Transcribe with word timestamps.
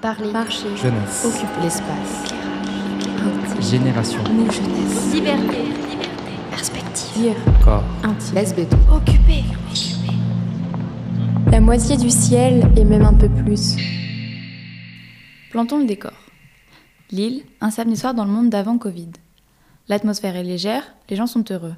Parler, 0.00 0.30
marcher, 0.30 0.76
jeunesse, 0.76 1.24
occuper 1.26 1.60
l'espace, 1.62 2.32
génération, 3.68 4.22
nous 4.32 4.48
jeunesse, 4.50 5.12
liberté, 5.12 5.64
perspective, 6.50 7.12
dire, 7.16 7.34
corps, 7.64 7.82
intime, 8.04 8.34
Lesbéto. 8.36 8.76
occuper, 8.92 9.42
La 11.50 11.60
moitié 11.60 11.96
du 11.96 12.10
ciel 12.10 12.70
et 12.76 12.84
même 12.84 13.02
un 13.04 13.14
peu 13.14 13.28
plus. 13.28 13.74
Plantons 15.50 15.78
le 15.80 15.86
décor. 15.86 16.12
Lille, 17.10 17.42
un 17.60 17.70
samedi 17.72 17.96
soir 17.96 18.14
dans 18.14 18.24
le 18.24 18.30
monde 18.30 18.50
d'avant 18.50 18.78
Covid. 18.78 19.10
L'atmosphère 19.88 20.36
est 20.36 20.44
légère, 20.44 20.94
les 21.10 21.16
gens 21.16 21.26
sont 21.26 21.44
heureux. 21.50 21.74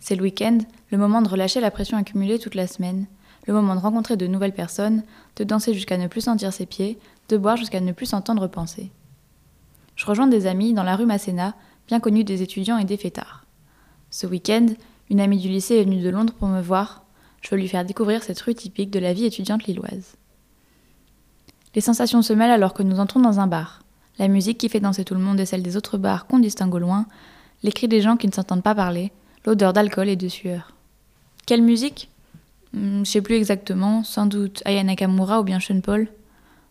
C'est 0.00 0.14
le 0.14 0.22
week-end, 0.22 0.58
le 0.90 0.96
moment 0.96 1.20
de 1.20 1.28
relâcher 1.28 1.60
la 1.60 1.70
pression 1.70 1.98
accumulée 1.98 2.38
toute 2.38 2.54
la 2.54 2.66
semaine, 2.66 3.06
le 3.46 3.52
moment 3.52 3.74
de 3.74 3.80
rencontrer 3.80 4.16
de 4.16 4.26
nouvelles 4.26 4.54
personnes, 4.54 5.02
de 5.36 5.44
danser 5.44 5.74
jusqu'à 5.74 5.98
ne 5.98 6.06
plus 6.06 6.22
sentir 6.22 6.52
ses 6.52 6.66
pieds, 6.66 6.98
de 7.28 7.36
boire 7.36 7.56
jusqu'à 7.56 7.80
ne 7.80 7.92
plus 7.92 8.06
s'entendre 8.06 8.46
penser. 8.46 8.90
Je 9.96 10.06
rejoins 10.06 10.26
des 10.26 10.46
amis 10.46 10.74
dans 10.74 10.82
la 10.82 10.96
rue 10.96 11.06
Masséna, 11.06 11.54
bien 11.86 12.00
connue 12.00 12.24
des 12.24 12.42
étudiants 12.42 12.78
et 12.78 12.84
des 12.84 12.96
fêtards. 12.96 13.44
Ce 14.10 14.26
week-end, 14.26 14.66
une 15.10 15.20
amie 15.20 15.38
du 15.38 15.48
lycée 15.48 15.76
est 15.76 15.84
venue 15.84 16.02
de 16.02 16.10
Londres 16.10 16.34
pour 16.38 16.48
me 16.48 16.60
voir. 16.60 17.04
Je 17.40 17.50
veux 17.50 17.56
lui 17.60 17.68
faire 17.68 17.84
découvrir 17.84 18.22
cette 18.22 18.40
rue 18.40 18.54
typique 18.54 18.90
de 18.90 18.98
la 18.98 19.12
vie 19.12 19.24
étudiante 19.24 19.64
lilloise. 19.64 20.16
Les 21.74 21.80
sensations 21.80 22.22
se 22.22 22.32
mêlent 22.32 22.50
alors 22.50 22.74
que 22.74 22.82
nous 22.82 23.00
entrons 23.00 23.20
dans 23.20 23.40
un 23.40 23.46
bar. 23.46 23.82
La 24.18 24.28
musique 24.28 24.58
qui 24.58 24.68
fait 24.68 24.80
danser 24.80 25.04
tout 25.04 25.14
le 25.14 25.20
monde 25.20 25.38
est 25.38 25.46
celle 25.46 25.62
des 25.62 25.76
autres 25.76 25.98
bars 25.98 26.26
qu'on 26.26 26.38
distingue 26.38 26.74
au 26.74 26.78
loin, 26.78 27.06
les 27.62 27.72
cris 27.72 27.88
des 27.88 28.00
gens 28.00 28.16
qui 28.16 28.26
ne 28.26 28.32
s'entendent 28.32 28.62
pas 28.62 28.74
parler, 28.74 29.12
l'odeur 29.44 29.72
d'alcool 29.72 30.08
et 30.08 30.16
de 30.16 30.28
sueur. 30.28 30.72
Quelle 31.46 31.62
musique? 31.62 32.08
Hmm, 32.72 33.04
Je 33.04 33.10
sais 33.10 33.22
plus 33.22 33.36
exactement, 33.36 34.02
sans 34.04 34.26
doute 34.26 34.62
Aya 34.64 34.82
Nakamura 34.82 35.40
ou 35.40 35.44
bien 35.44 35.60
Sean 35.60 35.80
Paul. 35.80 36.08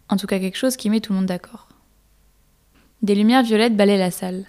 En 0.10 0.18
tout 0.18 0.28
cas 0.28 0.40
quelque 0.40 0.58
chose 0.58 0.78
qui 0.78 0.90
met 0.90 1.02
tout 1.02 1.14
le 1.14 1.20
monde 1.20 1.28
d'accord. 1.28 1.68
Des 3.02 3.16
lumières 3.16 3.44
violettes 3.44 3.76
balaient 3.76 3.98
la 3.98 4.12
salle. 4.12 4.46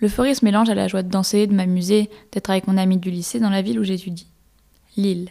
L'euphorie 0.00 0.34
se 0.34 0.44
mélange 0.44 0.70
à 0.70 0.74
la 0.74 0.88
joie 0.88 1.02
de 1.02 1.10
danser, 1.10 1.46
de 1.46 1.54
m'amuser, 1.54 2.10
d'être 2.32 2.50
avec 2.50 2.66
mon 2.68 2.76
ami 2.76 2.98
du 2.98 3.10
lycée 3.10 3.40
dans 3.40 3.50
la 3.50 3.62
ville 3.62 3.80
où 3.80 3.84
j'étudie. 3.84 4.28
Lille. 4.96 5.30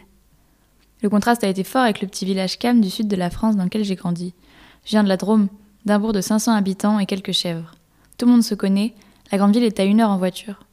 Le 1.01 1.09
contraste 1.09 1.43
a 1.43 1.47
été 1.47 1.63
fort 1.63 1.83
avec 1.83 2.01
le 2.01 2.07
petit 2.07 2.25
village 2.25 2.57
calme 2.57 2.81
du 2.81 2.89
sud 2.89 3.07
de 3.07 3.15
la 3.15 3.29
France 3.29 3.55
dans 3.55 3.63
lequel 3.63 3.83
j'ai 3.83 3.95
grandi. 3.95 4.33
Je 4.83 4.91
viens 4.91 5.03
de 5.03 5.09
la 5.09 5.17
Drôme, 5.17 5.47
d'un 5.85 5.99
bourg 5.99 6.13
de 6.13 6.21
500 6.21 6.53
habitants 6.53 6.99
et 6.99 7.05
quelques 7.05 7.33
chèvres. 7.33 7.75
Tout 8.17 8.25
le 8.25 8.31
monde 8.31 8.43
se 8.43 8.55
connaît, 8.55 8.93
la 9.31 9.37
grande 9.37 9.53
ville 9.53 9.63
est 9.63 9.79
à 9.79 9.83
une 9.83 10.01
heure 10.01 10.09
en 10.09 10.17
voiture. 10.17 10.63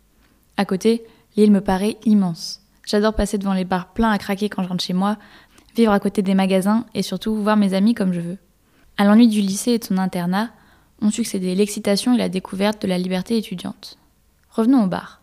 À 0.56 0.64
côté, 0.64 1.04
l'île 1.36 1.52
me 1.52 1.60
paraît 1.60 1.98
immense. 2.04 2.62
J'adore 2.86 3.14
passer 3.14 3.38
devant 3.38 3.54
les 3.54 3.64
bars 3.64 3.92
pleins 3.92 4.10
à 4.10 4.18
craquer 4.18 4.48
quand 4.48 4.62
je 4.62 4.68
rentre 4.68 4.84
chez 4.84 4.92
moi, 4.92 5.18
vivre 5.76 5.92
à 5.92 6.00
côté 6.00 6.22
des 6.22 6.34
magasins 6.34 6.86
et 6.94 7.02
surtout 7.02 7.34
voir 7.36 7.56
mes 7.56 7.74
amis 7.74 7.94
comme 7.94 8.12
je 8.12 8.20
veux. 8.20 8.38
À 8.96 9.04
l'ennui 9.04 9.28
du 9.28 9.40
lycée 9.40 9.72
et 9.72 9.78
de 9.78 9.84
son 9.84 9.98
internat, 9.98 10.50
ont 11.02 11.10
succédé 11.10 11.54
l'excitation 11.54 12.14
et 12.14 12.18
la 12.18 12.28
découverte 12.28 12.80
de 12.82 12.86
la 12.86 12.98
liberté 12.98 13.36
étudiante. 13.36 13.98
Revenons 14.50 14.84
au 14.84 14.86
bar. 14.86 15.20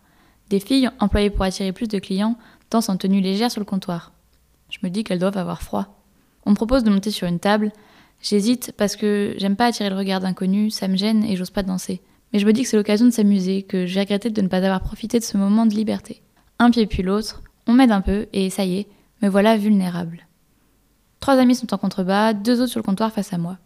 Des 0.50 0.60
filles, 0.60 0.90
employées 1.00 1.30
pour 1.30 1.44
attirer 1.44 1.72
plus 1.72 1.88
de 1.88 1.98
clients, 1.98 2.36
dansent 2.70 2.90
en 2.90 2.96
tenue 2.96 3.20
légère 3.20 3.50
sur 3.50 3.60
le 3.60 3.64
comptoir. 3.64 4.12
Je 4.68 4.78
me 4.82 4.90
dis 4.90 5.04
qu'elles 5.04 5.18
doivent 5.18 5.38
avoir 5.38 5.62
froid. 5.62 6.02
On 6.44 6.50
me 6.50 6.54
propose 6.56 6.84
de 6.84 6.90
monter 6.90 7.10
sur 7.10 7.26
une 7.26 7.38
table. 7.38 7.72
J'hésite 8.20 8.72
parce 8.76 8.96
que 8.96 9.34
j'aime 9.38 9.56
pas 9.56 9.66
attirer 9.66 9.88
le 9.88 9.96
regard 9.96 10.20
d'inconnus, 10.20 10.74
ça 10.74 10.88
me 10.88 10.96
gêne 10.96 11.24
et 11.24 11.36
j'ose 11.36 11.50
pas 11.50 11.62
danser. 11.62 12.02
Mais 12.32 12.38
je 12.38 12.46
me 12.46 12.52
dis 12.52 12.62
que 12.62 12.68
c'est 12.68 12.76
l'occasion 12.76 13.06
de 13.06 13.10
s'amuser, 13.10 13.62
que 13.62 13.86
j'ai 13.86 14.00
regretté 14.00 14.30
de 14.30 14.42
ne 14.42 14.48
pas 14.48 14.58
avoir 14.58 14.80
profité 14.82 15.18
de 15.18 15.24
ce 15.24 15.36
moment 15.36 15.66
de 15.66 15.74
liberté. 15.74 16.22
Un 16.58 16.70
pied 16.70 16.86
puis 16.86 17.02
l'autre, 17.02 17.42
on 17.66 17.72
m'aide 17.72 17.90
un 17.90 18.00
peu 18.00 18.26
et 18.32 18.50
ça 18.50 18.64
y 18.64 18.78
est, 18.78 18.86
me 19.22 19.28
voilà 19.28 19.56
vulnérable. 19.56 20.26
Trois 21.22 21.34
amis 21.34 21.54
sont 21.54 21.72
en 21.72 21.78
contrebas, 21.78 22.32
deux 22.32 22.60
autres 22.60 22.72
sur 22.72 22.80
le 22.80 22.84
comptoir 22.84 23.12
face 23.12 23.32
à 23.32 23.38
moi. 23.38 23.56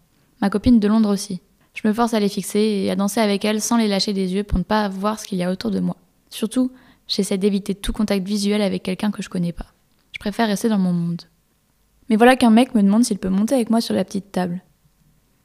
Ma 0.42 0.50
copine 0.50 0.78
de 0.78 0.88
Londres 0.88 1.10
aussi. 1.10 1.40
Je 1.72 1.88
me 1.88 1.94
force 1.94 2.12
à 2.12 2.20
les 2.20 2.28
fixer 2.28 2.60
et 2.60 2.90
à 2.90 2.96
danser 2.96 3.18
avec 3.18 3.46
elles 3.46 3.62
sans 3.62 3.78
les 3.78 3.88
lâcher 3.88 4.12
des 4.12 4.34
yeux 4.34 4.44
pour 4.44 4.58
ne 4.58 4.62
pas 4.62 4.90
voir 4.90 5.18
ce 5.18 5.26
qu'il 5.26 5.38
y 5.38 5.42
a 5.42 5.50
autour 5.50 5.70
de 5.70 5.80
moi. 5.80 5.96
Surtout, 6.28 6.70
j'essaie 7.08 7.38
d'éviter 7.38 7.74
tout 7.74 7.94
contact 7.94 8.28
visuel 8.28 8.60
avec 8.60 8.82
quelqu'un 8.82 9.10
que 9.10 9.22
je 9.22 9.30
connais 9.30 9.54
pas. 9.54 9.68
Je 10.12 10.18
préfère 10.18 10.48
rester 10.48 10.68
dans 10.68 10.76
mon 10.76 10.92
monde. 10.92 11.22
Mais 12.10 12.16
voilà 12.16 12.36
qu'un 12.36 12.50
mec 12.50 12.74
me 12.74 12.82
demande 12.82 13.04
s'il 13.04 13.16
peut 13.16 13.30
monter 13.30 13.54
avec 13.54 13.70
moi 13.70 13.80
sur 13.80 13.94
la 13.94 14.04
petite 14.04 14.32
table. 14.32 14.60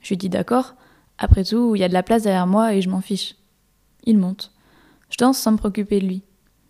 Je 0.02 0.10
lui 0.10 0.18
dis 0.18 0.28
d'accord. 0.28 0.76
Après 1.18 1.46
tout, 1.46 1.78
il 1.78 1.80
y 1.80 1.86
a 1.86 1.88
de 1.88 1.94
la 1.94 2.04
place 2.04 2.24
derrière 2.24 2.46
moi 2.46 2.74
et 2.74 2.82
je 2.82 2.90
m'en 2.90 3.00
fiche. 3.00 3.36
Il 4.04 4.18
monte. 4.18 4.52
Je 5.10 5.16
danse 5.16 5.38
sans 5.38 5.54
me 5.54 5.58
préoccuper 5.58 6.02
de 6.02 6.08
lui. 6.08 6.24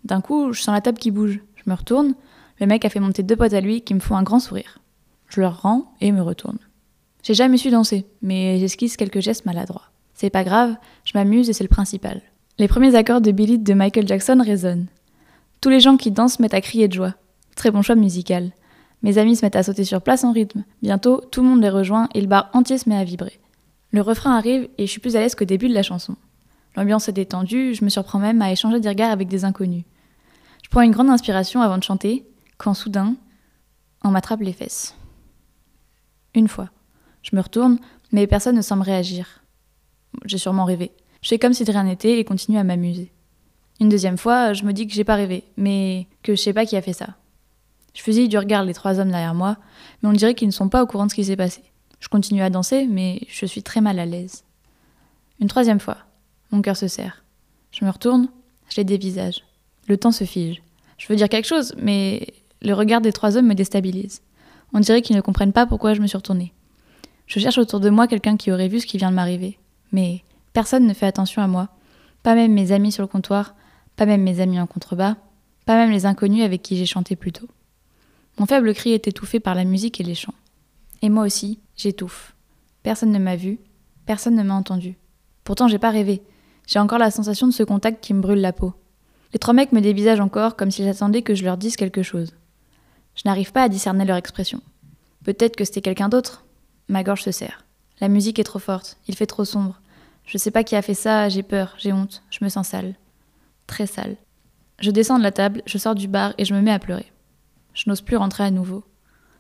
D'un 0.04 0.22
coup, 0.22 0.54
je 0.54 0.62
sens 0.62 0.76
la 0.76 0.82
table 0.82 1.00
qui 1.00 1.10
bouge. 1.10 1.40
Je 1.56 1.64
me 1.66 1.74
retourne. 1.74 2.14
Le 2.60 2.68
mec 2.68 2.86
a 2.86 2.90
fait 2.90 3.00
monter 3.00 3.24
deux 3.24 3.36
potes 3.36 3.54
à 3.54 3.62
lui 3.62 3.82
qui 3.82 3.96
me 3.96 4.00
font 4.00 4.16
un 4.16 4.22
grand 4.22 4.40
sourire. 4.40 4.78
Je 5.32 5.40
leur 5.40 5.62
rends 5.62 5.94
et 6.02 6.12
me 6.12 6.22
retourne. 6.22 6.60
J'ai 7.24 7.34
jamais 7.34 7.58
su 7.58 7.70
danser, 7.70 8.06
mais 8.22 8.60
j'esquisse 8.60 8.98
quelques 8.98 9.22
gestes 9.22 9.46
maladroits. 9.46 9.92
C'est 10.14 10.30
pas 10.30 10.44
grave, 10.44 10.76
je 11.06 11.14
m'amuse 11.16 11.50
et 11.50 11.54
c'est 11.54 11.64
le 11.64 11.70
principal. 11.70 12.22
Les 12.60 12.68
premiers 12.68 12.96
accords 12.96 13.22
de 13.22 13.32
Billy 13.32 13.58
de 13.58 13.74
Michael 13.74 14.08
Jackson 14.08 14.42
résonnent. 14.44 14.88
Tous 15.62 15.70
les 15.70 15.80
gens 15.80 15.96
qui 15.96 16.12
dansent 16.12 16.34
se 16.34 16.42
mettent 16.42 16.54
à 16.54 16.62
crier 16.62 16.90
de 16.90 16.94
joie. 16.94 17.16
Très 17.56 17.72
bon 17.72 17.82
choix 17.82 17.96
musical. 17.96 18.52
Mes 19.04 19.18
amis 19.18 19.38
se 19.38 19.46
mettent 19.46 19.56
à 19.56 19.64
sauter 19.64 19.86
sur 19.86 20.02
place 20.02 20.26
en 20.26 20.34
rythme. 20.34 20.66
Bientôt, 20.82 21.22
tout 21.32 21.42
le 21.42 21.48
monde 21.48 21.62
les 21.62 21.70
rejoint 21.70 22.10
et 22.14 22.22
le 22.22 22.28
bar 22.28 22.50
entier 22.54 22.78
se 22.78 22.90
met 22.90 22.98
à 22.98 23.04
vibrer. 23.06 23.40
Le 23.92 24.02
refrain 24.02 24.36
arrive 24.36 24.68
et 24.78 24.86
je 24.86 24.92
suis 24.92 25.00
plus 25.00 25.16
à 25.16 25.22
l'aise 25.22 25.36
qu'au 25.36 25.46
début 25.46 25.70
de 25.70 25.74
la 25.74 25.84
chanson. 25.84 26.16
L'ambiance 26.76 27.08
est 27.08 27.14
détendue, 27.14 27.74
je 27.74 27.86
me 27.86 27.90
surprends 27.90 28.20
même 28.20 28.42
à 28.42 28.52
échanger 28.52 28.80
des 28.80 28.90
regards 28.90 29.12
avec 29.12 29.28
des 29.30 29.46
inconnus. 29.46 29.86
Je 30.64 30.70
prends 30.70 30.82
une 30.82 30.92
grande 30.92 31.10
inspiration 31.10 31.62
avant 31.62 31.78
de 31.78 31.84
chanter, 31.84 32.26
quand 32.58 32.74
soudain, 32.74 33.16
on 34.04 34.10
m'attrape 34.10 34.42
les 34.42 34.54
fesses. 34.54 34.96
Une 36.34 36.48
fois. 36.48 36.70
Je 37.24 37.36
me 37.36 37.42
retourne, 37.42 37.80
mais 38.12 38.28
personne 38.28 38.56
ne 38.56 38.62
semble 38.62 38.84
réagir. 38.84 39.44
J'ai 40.26 40.38
sûrement 40.38 40.66
rêvé. 40.66 40.92
Je 41.22 41.30
fais 41.30 41.40
comme 41.40 41.54
si 41.54 41.64
de 41.64 41.72
rien 41.72 41.84
n'était 41.84 42.20
et 42.20 42.26
continue 42.26 42.58
à 42.58 42.64
m'amuser. 42.64 43.12
Une 43.80 43.90
deuxième 43.90 44.18
fois, 44.18 44.54
je 44.54 44.64
me 44.64 44.74
dis 44.74 44.88
que 44.88 44.94
j'ai 44.94 45.04
pas 45.04 45.16
rêvé, 45.16 45.44
mais 45.58 46.08
que 46.24 46.36
je 46.36 46.42
sais 46.42 46.54
pas 46.54 46.66
qui 46.66 46.76
a 46.76 46.82
fait 46.82 46.94
ça. 46.94 47.16
Je 47.94 48.02
fusille 48.02 48.30
du 48.30 48.38
regard 48.38 48.64
les 48.64 48.74
trois 48.74 49.00
hommes 49.00 49.10
derrière 49.10 49.34
moi, 49.34 49.58
mais 50.02 50.10
on 50.10 50.14
dirait 50.14 50.36
qu'ils 50.36 50.48
ne 50.48 50.54
sont 50.54 50.70
pas 50.70 50.84
au 50.84 50.88
courant 50.88 51.06
de 51.06 51.12
ce 51.12 51.16
qui 51.16 51.26
s'est 51.26 51.36
passé. 51.36 51.62
Je 52.00 52.08
continue 52.08 52.42
à 52.42 52.50
danser, 52.50 52.88
mais 52.88 53.22
je 53.28 53.46
suis 53.46 53.64
très 53.64 53.82
mal 53.82 54.00
à 54.00 54.06
l'aise. 54.06 54.44
Une 55.40 55.48
troisième 55.48 55.80
fois, 55.80 55.98
mon 56.52 56.62
cœur 56.62 56.78
se 56.78 56.88
serre. 56.88 57.24
Je 57.72 57.86
me 57.86 57.90
retourne, 57.90 58.30
je 58.70 58.78
les 58.78 58.84
dévisage. 58.84 59.44
Le 59.88 59.98
temps 59.98 60.12
se 60.12 60.24
fige. 60.24 60.62
Je 60.98 61.08
veux 61.08 61.16
dire 61.16 61.30
quelque 61.30 61.48
chose, 61.48 61.74
mais 61.78 62.28
le 62.62 62.74
regard 62.74 63.02
des 63.02 63.12
trois 63.12 63.38
hommes 63.38 63.48
me 63.48 63.56
déstabilise. 63.56 64.22
On 64.74 64.80
dirait 64.80 65.02
qu'ils 65.02 65.16
ne 65.16 65.22
comprennent 65.22 65.54
pas 65.54 65.66
pourquoi 65.66 65.94
je 65.94 66.02
me 66.02 66.08
suis 66.08 66.18
retournée. 66.18 66.54
Je 67.28 67.40
cherche 67.40 67.58
autour 67.58 67.80
de 67.80 67.90
moi 67.90 68.08
quelqu'un 68.08 68.38
qui 68.38 68.52
aurait 68.52 68.68
vu 68.68 68.80
ce 68.80 68.86
qui 68.86 68.98
vient 68.98 69.10
de 69.10 69.16
m'arriver. 69.16 69.58
Mais 69.92 70.24
personne 70.54 70.86
ne 70.86 70.94
fait 70.94 71.06
attention 71.06 71.42
à 71.42 71.48
moi. 71.48 71.70
Pas 72.24 72.36
même 72.36 72.54
mes 72.54 72.72
amis 72.72 72.92
sur 72.92 73.04
le 73.04 73.08
comptoir, 73.08 73.56
pas 73.96 74.06
même 74.06 74.22
mes 74.22 74.40
amis 74.40 74.60
en 74.60 74.68
contrebas, 74.68 75.16
pas 75.66 75.76
même 75.76 75.92
les 75.92 76.06
inconnus 76.06 76.44
avec 76.44 76.62
qui 76.62 76.78
j'ai 76.78 76.86
chanté 76.86 77.16
plus 77.16 77.32
tôt. 77.32 77.48
Mon 78.38 78.46
faible 78.46 78.74
cri 78.74 78.92
est 78.92 79.08
étouffé 79.08 79.40
par 79.40 79.56
la 79.56 79.64
musique 79.64 80.00
et 80.00 80.04
les 80.04 80.16
chants. 80.16 80.34
Et 81.02 81.10
moi 81.10 81.26
aussi, 81.26 81.60
j'étouffe. 81.76 82.36
Personne 82.84 83.12
ne 83.12 83.20
m'a 83.20 83.36
vu, 83.36 83.60
personne 84.06 84.36
ne 84.36 84.44
m'a 84.44 84.54
entendu. 84.54 84.98
Pourtant, 85.44 85.68
j'ai 85.68 85.80
pas 85.80 85.90
rêvé. 85.90 86.22
J'ai 86.68 86.80
encore 86.80 87.00
la 87.00 87.12
sensation 87.12 87.48
de 87.48 87.54
ce 87.54 87.64
contact 87.64 88.04
qui 88.04 88.14
me 88.14 88.22
brûle 88.22 88.42
la 88.42 88.54
peau. 88.54 88.74
Les 89.34 89.40
trois 89.40 89.54
mecs 89.54 89.72
me 89.72 89.82
dévisagent 89.82 90.20
encore 90.20 90.56
comme 90.56 90.72
s'ils 90.72 90.88
attendaient 90.88 91.22
que 91.22 91.36
je 91.36 91.44
leur 91.44 91.58
dise 91.58 91.76
quelque 91.76 92.04
chose. 92.04 92.34
Je 93.16 93.24
n'arrive 93.26 93.52
pas 93.52 93.64
à 93.64 93.70
discerner 93.70 94.06
leur 94.06 94.18
expression. 94.18 94.62
Peut-être 95.24 95.56
que 95.56 95.66
c'était 95.66 95.82
quelqu'un 95.82 96.10
d'autre. 96.10 96.46
Ma 96.88 97.04
gorge 97.04 97.24
se 97.24 97.32
serre. 97.32 97.66
La 98.00 98.08
musique 98.08 98.40
est 98.40 98.44
trop 98.44 98.60
forte, 98.60 98.98
il 99.08 99.16
fait 99.16 99.28
trop 99.28 99.46
sombre. 99.46 99.80
Je 100.26 100.38
sais 100.38 100.52
pas 100.52 100.64
qui 100.64 100.76
a 100.76 100.82
fait 100.82 100.94
ça, 100.94 101.30
j'ai 101.30 101.44
peur, 101.44 101.76
j'ai 101.78 101.94
honte, 101.94 102.24
je 102.32 102.44
me 102.44 102.50
sens 102.50 102.70
sale. 102.70 102.96
Très 103.68 103.86
sale. 103.86 104.18
Je 104.80 104.90
descends 104.90 105.20
de 105.20 105.24
la 105.24 105.32
table, 105.32 105.62
je 105.66 105.78
sors 105.78 105.94
du 105.94 106.08
bar 106.08 106.34
et 106.38 106.46
je 106.46 106.56
me 106.56 106.62
mets 106.62 106.72
à 106.72 106.80
pleurer. 106.80 107.12
Je 107.74 107.84
n'ose 107.88 108.02
plus 108.02 108.18
rentrer 108.18 108.44
à 108.44 108.52
nouveau. 108.52 108.84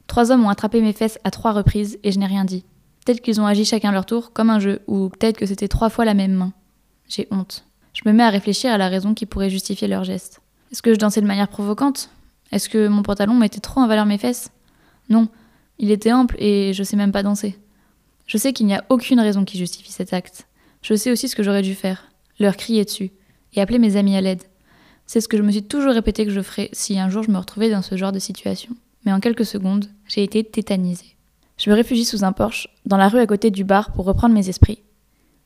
Trois 0.06 0.32
hommes 0.32 0.46
ont 0.46 0.50
attrapé 0.50 0.82
mes 0.82 0.94
fesses 0.94 1.18
à 1.24 1.32
trois 1.32 1.52
reprises 1.52 1.98
et 2.04 2.12
je 2.12 2.20
n'ai 2.20 2.28
rien 2.28 2.46
dit. 2.46 2.64
Peut-être 3.04 3.22
qu'ils 3.22 3.42
ont 3.42 3.46
agi 3.48 3.66
chacun 3.66 3.92
leur 3.92 4.06
tour, 4.06 4.32
comme 4.32 4.50
un 4.50 4.60
jeu, 4.60 4.82
ou 4.86 5.10
peut-être 5.10 5.38
que 5.38 5.46
c'était 5.48 5.68
trois 5.68 5.90
fois 5.90 6.06
la 6.06 6.14
même 6.14 6.34
main. 6.34 6.54
J'ai 7.08 7.28
honte. 7.32 7.66
Je 7.94 8.02
me 8.06 8.14
mets 8.14 8.24
à 8.24 8.30
réfléchir 8.30 8.72
à 8.72 8.78
la 8.78 8.90
raison 8.90 9.14
qui 9.14 9.26
pourrait 9.26 9.50
justifier 9.50 9.88
leur 9.88 10.04
geste. 10.04 10.42
Est-ce 10.72 10.82
que 10.82 10.94
je 10.94 11.00
dansais 11.00 11.22
de 11.22 11.28
manière 11.28 11.48
provocante? 11.48 12.10
Est-ce 12.52 12.70
que 12.70 12.88
mon 12.88 13.04
pantalon 13.04 13.36
mettait 13.36 13.60
trop 13.60 13.82
en 13.82 13.88
valeur 13.88 14.06
mes 14.06 14.18
fesses? 14.18 14.52
Non, 15.10 15.28
il 15.80 15.92
était 15.92 16.14
ample 16.14 16.36
et 16.40 16.74
je 16.74 16.84
sais 16.84 16.98
même 16.98 17.12
pas 17.12 17.24
danser. 17.24 17.58
Je 18.28 18.38
sais 18.38 18.54
qu'il 18.54 18.66
n'y 18.66 18.76
a 18.76 18.86
aucune 18.90 19.20
raison 19.20 19.46
qui 19.46 19.58
justifie 19.58 19.92
cet 19.92 20.14
acte. 20.14 20.48
Je 20.82 20.96
sais 20.96 21.12
aussi 21.12 21.28
ce 21.28 21.36
que 21.36 21.44
j'aurais 21.44 21.62
dû 21.62 21.76
faire 21.76 22.10
leur 22.40 22.58
crier 22.58 22.86
dessus 22.86 23.12
et 23.54 23.62
appeler 23.62 23.80
mes 23.80 23.96
amis 23.98 24.16
à 24.16 24.22
l'aide. 24.22 24.44
C'est 25.06 25.22
ce 25.22 25.28
que 25.28 25.38
je 25.38 25.44
me 25.44 25.52
suis 25.52 25.64
toujours 25.64 25.94
répété 25.94 26.26
que 26.26 26.32
je 26.32 26.42
ferais 26.42 26.70
si 26.72 27.00
un 27.00 27.10
jour 27.10 27.24
je 27.24 27.32
me 27.32 27.38
retrouvais 27.38 27.70
dans 27.70 27.82
ce 27.82 27.98
genre 27.98 28.12
de 28.12 28.20
situation. 28.20 28.76
Mais 29.06 29.12
en 29.12 29.20
quelques 29.20 29.46
secondes, 29.46 29.88
j'ai 30.08 30.24
été 30.24 30.44
tétanisée. 30.44 31.18
Je 31.58 31.70
me 31.70 31.76
réfugie 31.76 32.06
sous 32.06 32.24
un 32.24 32.32
porche, 32.32 32.68
dans 32.86 32.98
la 32.98 33.10
rue 33.10 33.20
à 33.20 33.28
côté 33.28 33.52
du 33.52 33.64
bar, 33.64 33.92
pour 33.92 34.06
reprendre 34.06 34.34
mes 34.34 34.50
esprits. 34.50 34.82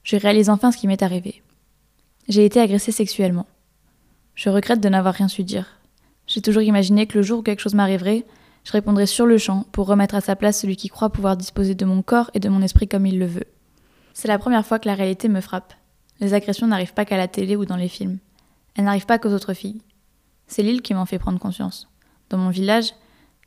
Je 0.03 0.17
réalise 0.17 0.49
enfin 0.49 0.71
ce 0.71 0.77
qui 0.77 0.87
m'est 0.87 1.03
arrivé. 1.03 1.41
J'ai 2.27 2.45
été 2.45 2.59
agressée 2.59 2.91
sexuellement. 2.91 3.47
Je 4.35 4.49
regrette 4.49 4.81
de 4.81 4.89
n'avoir 4.89 5.15
rien 5.15 5.27
su 5.27 5.43
dire. 5.43 5.79
J'ai 6.35 6.41
toujours 6.41 6.63
imaginé 6.63 7.07
que 7.07 7.17
le 7.17 7.23
jour 7.23 7.39
où 7.39 7.43
quelque 7.43 7.61
chose 7.61 7.75
m'arriverait, 7.75 8.25
je 8.65 8.73
répondrais 8.73 9.05
sur 9.05 9.25
le 9.25 9.37
champ 9.37 9.65
pour 9.71 9.87
remettre 9.87 10.15
à 10.15 10.19
sa 10.19 10.35
place 10.35 10.59
celui 10.59 10.75
qui 10.75 10.89
croit 10.89 11.09
pouvoir 11.09 11.37
disposer 11.37 11.75
de 11.75 11.85
mon 11.85 12.01
corps 12.01 12.29
et 12.33 12.41
de 12.41 12.49
mon 12.49 12.61
esprit 12.61 12.89
comme 12.89 13.05
il 13.05 13.17
le 13.17 13.25
veut. 13.25 13.47
C'est 14.13 14.27
la 14.27 14.37
première 14.37 14.65
fois 14.65 14.77
que 14.77 14.89
la 14.89 14.95
réalité 14.95 15.29
me 15.29 15.39
frappe. 15.39 15.73
Les 16.19 16.33
agressions 16.33 16.67
n'arrivent 16.67 16.93
pas 16.93 17.05
qu'à 17.05 17.15
la 17.15 17.29
télé 17.29 17.55
ou 17.55 17.63
dans 17.63 17.77
les 17.77 17.87
films. 17.87 18.17
Elles 18.75 18.83
n'arrivent 18.83 19.05
pas 19.05 19.17
qu'aux 19.17 19.31
autres 19.31 19.53
filles. 19.53 19.81
C'est 20.45 20.61
Lille 20.61 20.81
qui 20.81 20.93
m'en 20.93 21.05
fait 21.05 21.19
prendre 21.19 21.39
conscience. 21.39 21.87
Dans 22.29 22.37
mon 22.37 22.49
village, 22.49 22.91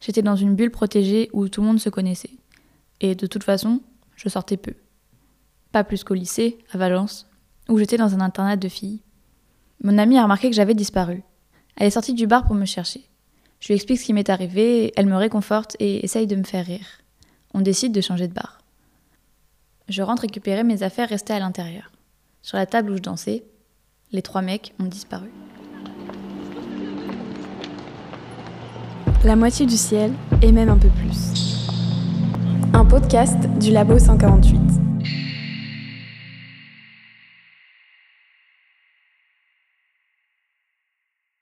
j'étais 0.00 0.22
dans 0.22 0.36
une 0.36 0.54
bulle 0.54 0.70
protégée 0.70 1.28
où 1.34 1.46
tout 1.50 1.60
le 1.60 1.66
monde 1.66 1.80
se 1.80 1.90
connaissait. 1.90 2.38
Et 3.02 3.14
de 3.14 3.26
toute 3.26 3.44
façon, 3.44 3.82
je 4.16 4.30
sortais 4.30 4.56
peu. 4.56 4.72
Pas 5.72 5.84
plus 5.84 6.04
qu'au 6.04 6.14
lycée, 6.14 6.56
à 6.72 6.78
Valence, 6.78 7.28
où 7.68 7.76
j'étais 7.76 7.98
dans 7.98 8.14
un 8.14 8.22
internat 8.22 8.56
de 8.56 8.68
filles. 8.70 9.02
Mon 9.84 9.98
amie 9.98 10.16
a 10.16 10.22
remarqué 10.22 10.48
que 10.48 10.56
j'avais 10.56 10.72
disparu. 10.72 11.22
Elle 11.78 11.86
est 11.86 11.90
sortie 11.90 12.14
du 12.14 12.26
bar 12.26 12.44
pour 12.44 12.56
me 12.56 12.64
chercher. 12.64 13.04
Je 13.60 13.68
lui 13.68 13.74
explique 13.74 14.00
ce 14.00 14.04
qui 14.04 14.12
m'est 14.12 14.30
arrivé, 14.30 14.92
elle 14.96 15.06
me 15.06 15.16
réconforte 15.16 15.76
et 15.78 16.04
essaye 16.04 16.26
de 16.26 16.34
me 16.34 16.42
faire 16.42 16.66
rire. 16.66 16.86
On 17.54 17.60
décide 17.60 17.92
de 17.92 18.00
changer 18.00 18.26
de 18.26 18.34
bar. 18.34 18.58
Je 19.88 20.02
rentre 20.02 20.22
récupérer 20.22 20.64
mes 20.64 20.82
affaires 20.82 21.08
restées 21.08 21.34
à 21.34 21.38
l'intérieur. 21.38 21.92
Sur 22.42 22.56
la 22.56 22.66
table 22.66 22.90
où 22.90 22.96
je 22.96 23.02
dansais, 23.02 23.44
les 24.10 24.22
trois 24.22 24.42
mecs 24.42 24.74
ont 24.80 24.86
disparu. 24.86 25.30
La 29.24 29.36
moitié 29.36 29.64
du 29.64 29.76
ciel 29.76 30.12
et 30.42 30.50
même 30.50 30.68
un 30.68 30.78
peu 30.78 30.90
plus. 30.90 31.66
Un 32.74 32.84
podcast 32.84 33.38
du 33.60 33.70
Labo 33.70 33.98
148. 33.98 34.67